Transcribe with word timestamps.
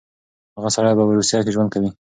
هغه 0.57 0.69
سړی 0.75 0.93
به 0.97 1.03
په 1.07 1.13
روسيه 1.17 1.39
کې 1.45 1.51
ژوند 1.55 1.69
کوي. 1.73 1.89